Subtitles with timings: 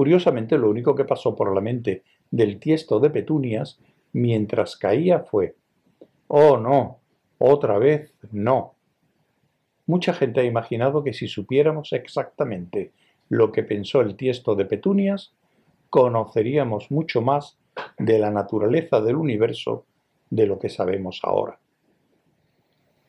[0.00, 3.78] Curiosamente, lo único que pasó por la mente del tiesto de Petunias
[4.14, 5.56] mientras caía fue
[6.26, 7.00] Oh, no,
[7.36, 8.76] otra vez no.
[9.84, 12.92] Mucha gente ha imaginado que si supiéramos exactamente
[13.28, 15.34] lo que pensó el tiesto de Petunias,
[15.90, 17.58] conoceríamos mucho más
[17.98, 19.84] de la naturaleza del universo
[20.30, 21.58] de lo que sabemos ahora.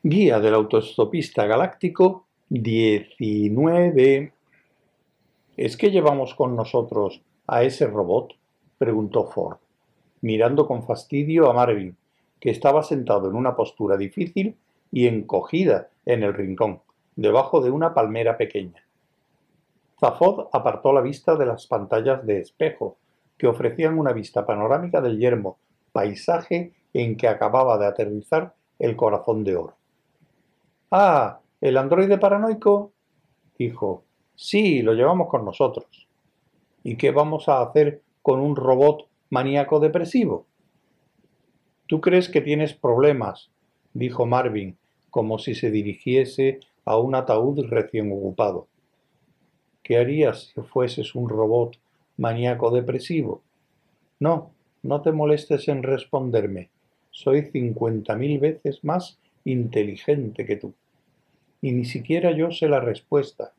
[0.02, 4.34] Guía del autoestopista galáctico 19.
[5.56, 8.32] ¿Es que llevamos con nosotros a ese robot?
[8.78, 9.58] preguntó Ford,
[10.22, 11.96] mirando con fastidio a Marvin,
[12.40, 14.56] que estaba sentado en una postura difícil
[14.90, 16.80] y encogida en el rincón,
[17.16, 18.82] debajo de una palmera pequeña.
[20.00, 22.96] Zafod apartó la vista de las pantallas de espejo,
[23.36, 25.58] que ofrecían una vista panorámica del yermo,
[25.92, 29.76] paisaje en que acababa de aterrizar el corazón de oro.
[30.90, 32.92] Ah, ¿el androide paranoico?
[33.58, 34.04] dijo.
[34.42, 36.08] Sí, lo llevamos con nosotros.
[36.82, 40.46] ¿Y qué vamos a hacer con un robot maníaco depresivo?
[41.86, 43.52] ¿Tú crees que tienes problemas?
[43.94, 44.76] dijo Marvin,
[45.10, 48.66] como si se dirigiese a un ataúd recién ocupado.
[49.84, 51.78] ¿Qué harías si fueses un robot
[52.16, 53.44] maníaco depresivo?
[54.18, 54.50] No,
[54.82, 56.68] no te molestes en responderme.
[57.12, 60.74] Soy cincuenta mil veces más inteligente que tú.
[61.60, 63.52] Y ni siquiera yo sé la respuesta.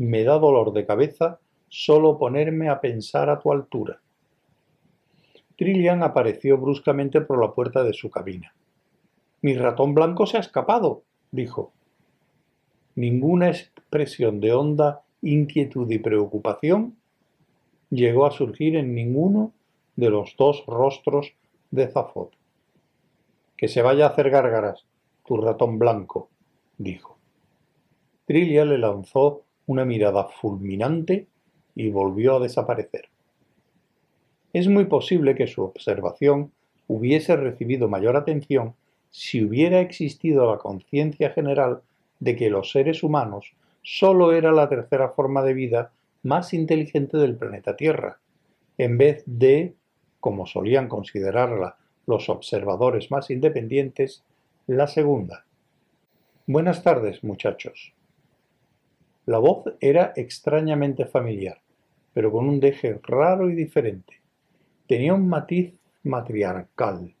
[0.00, 4.00] Me da dolor de cabeza solo ponerme a pensar a tu altura.
[5.58, 8.54] Trillian apareció bruscamente por la puerta de su cabina.
[9.42, 11.74] Mi ratón blanco se ha escapado, dijo.
[12.94, 16.96] Ninguna expresión de honda inquietud y preocupación
[17.90, 19.52] llegó a surgir en ninguno
[19.96, 21.34] de los dos rostros
[21.70, 22.30] de Zafot.
[23.54, 24.86] Que se vaya a hacer gárgaras,
[25.26, 26.30] tu ratón blanco,
[26.78, 27.18] dijo.
[28.24, 31.28] Trillia le lanzó una mirada fulminante
[31.76, 33.04] y volvió a desaparecer.
[34.52, 36.50] Es muy posible que su observación
[36.88, 38.74] hubiese recibido mayor atención
[39.12, 41.82] si hubiera existido la conciencia general
[42.18, 43.52] de que los seres humanos
[43.84, 45.92] sólo era la tercera forma de vida
[46.24, 48.18] más inteligente del planeta Tierra,
[48.76, 49.76] en vez de,
[50.18, 51.76] como solían considerarla
[52.08, 54.24] los observadores más independientes,
[54.66, 55.44] la segunda.
[56.48, 57.94] Buenas tardes, muchachos.
[59.30, 61.60] La voz era extrañamente familiar,
[62.12, 64.20] pero con un deje raro y diferente.
[64.88, 67.14] Tenía un matiz matriarcal.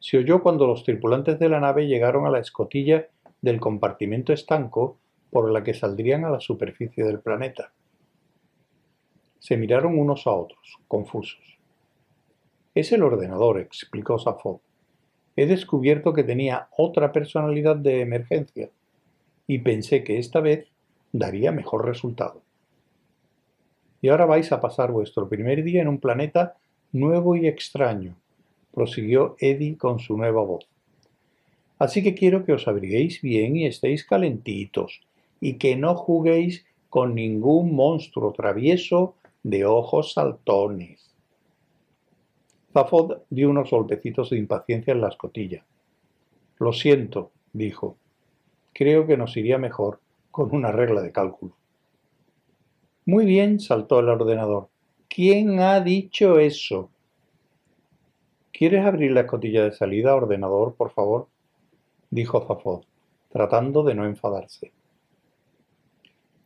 [0.00, 3.08] Se oyó cuando los tripulantes de la nave llegaron a la escotilla
[3.40, 4.98] del compartimento estanco
[5.30, 7.72] por la que saldrían a la superficie del planeta.
[9.38, 11.58] Se miraron unos a otros, confusos.
[12.74, 14.60] Es el ordenador, explicó Safo.
[15.36, 18.68] He descubierto que tenía otra personalidad de emergencia
[19.46, 20.69] y pensé que esta vez
[21.12, 22.42] daría mejor resultado.
[24.02, 26.56] Y ahora vais a pasar vuestro primer día en un planeta
[26.92, 28.16] nuevo y extraño,
[28.72, 30.66] prosiguió Eddie con su nueva voz.
[31.78, 35.00] Así que quiero que os abriguéis bien y estéis calentitos,
[35.40, 41.14] y que no juguéis con ningún monstruo travieso de ojos saltones.
[42.72, 45.64] Zafod dio unos golpecitos de impaciencia en la escotilla.
[46.58, 47.96] Lo siento, dijo.
[48.72, 51.56] Creo que nos iría mejor con una regla de cálculo.
[53.06, 54.68] Muy bien, saltó el ordenador.
[55.08, 56.90] ¿Quién ha dicho eso?
[58.52, 61.28] ¿Quieres abrir la escotilla de salida, ordenador, por favor?
[62.10, 62.84] dijo Zafod,
[63.30, 64.72] tratando de no enfadarse.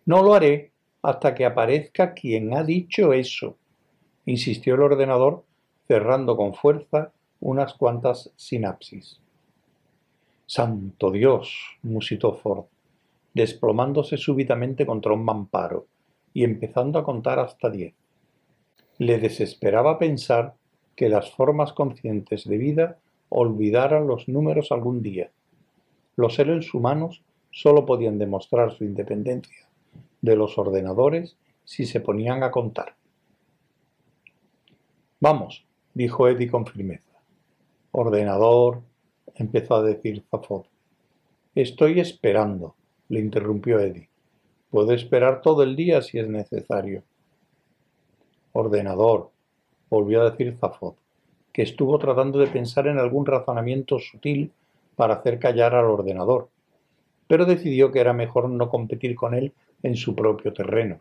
[0.07, 0.73] No lo haré
[1.03, 3.57] hasta que aparezca quien ha dicho eso,
[4.27, 5.45] insistió el ordenador,
[5.87, 9.21] cerrando con fuerza unas cuantas sinapsis.
[10.47, 12.65] Santo Dios, musitó Ford,
[13.35, 15.87] desplomándose súbitamente contra un mamparo
[16.33, 17.95] y empezando a contar hasta diez.
[18.99, 20.55] Le desesperaba pensar
[20.97, 25.31] que las formas conscientes de vida olvidaran los números algún día.
[26.17, 29.69] Los seres humanos solo podían demostrar su independencia
[30.23, 32.95] de los ordenadores si se ponían a contar.
[35.21, 37.19] Vamos, dijo Eddie con firmeza.
[37.93, 38.83] Ordenador,
[39.35, 40.67] empezó a decir Zafod.
[41.55, 42.75] Estoy esperando,
[43.09, 44.09] le interrumpió Eddie.
[44.71, 47.03] Puedo esperar todo el día si es necesario.
[48.53, 49.31] Ordenador,
[49.91, 50.95] volvió a decir Zafod,
[51.53, 54.53] que estuvo tratando de pensar en algún razonamiento sutil
[54.97, 56.49] para hacer callar al ordenador,
[57.27, 59.53] pero decidió que era mejor no competir con él
[59.83, 61.01] en su propio terreno.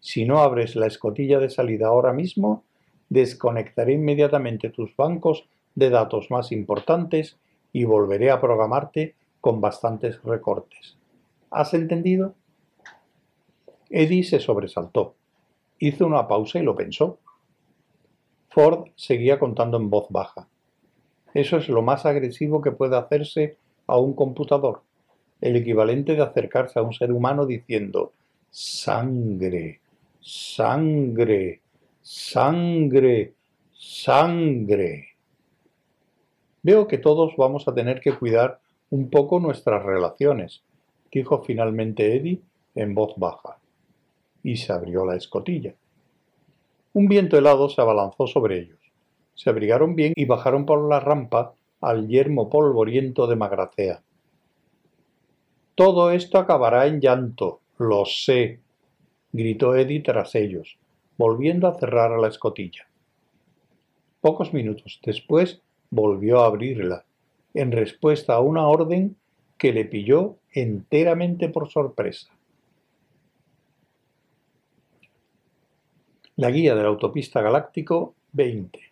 [0.00, 2.64] Si no abres la escotilla de salida ahora mismo,
[3.08, 7.38] desconectaré inmediatamente tus bancos de datos más importantes
[7.72, 10.96] y volveré a programarte con bastantes recortes.
[11.52, 12.34] ¿Has entendido?
[13.90, 15.16] Eddie se sobresaltó
[15.78, 17.18] Hizo una pausa y lo pensó.
[18.48, 20.48] Ford seguía contando en voz baja.
[21.34, 23.56] Eso es lo más agresivo que puede hacerse
[23.86, 24.82] a un computador,
[25.40, 28.12] el equivalente de acercarse a un ser humano diciendo
[28.50, 29.80] sangre,
[30.20, 31.60] sangre,
[32.00, 33.34] sangre,
[33.72, 35.08] sangre.
[36.62, 38.60] Veo que todos vamos a tener que cuidar
[38.90, 40.62] un poco nuestras relaciones,
[41.12, 42.40] dijo finalmente Eddie
[42.74, 43.58] en voz baja,
[44.42, 45.74] y se abrió la escotilla.
[46.94, 48.78] Un viento helado se abalanzó sobre ellos.
[49.34, 54.02] Se abrigaron bien y bajaron por la rampa al yermo polvoriento de Magracea.
[55.74, 58.60] Todo esto acabará en llanto, lo sé,
[59.32, 60.78] gritó Eddie tras ellos,
[61.16, 62.86] volviendo a cerrar la escotilla.
[64.20, 67.04] Pocos minutos después volvió a abrirla,
[67.54, 69.16] en respuesta a una orden
[69.62, 72.36] que le pilló enteramente por sorpresa.
[76.34, 78.91] La guía de la autopista galáctico 20.